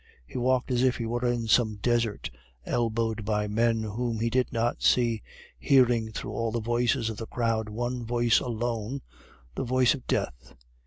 [0.25, 2.31] He walked as if he were in some desert,
[2.65, 5.21] elbowed by men whom he did not see,
[5.59, 9.03] hearing through all the voices of the crowd one voice alone
[9.53, 10.55] the voice of Death.